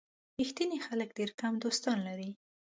[0.39, 2.29] ریښتیني خلک ډېر کم دوستان لري.